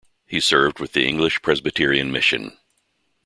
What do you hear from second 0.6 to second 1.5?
with the English